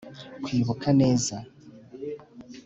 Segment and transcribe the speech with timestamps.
[0.43, 1.35] Kwibuka neza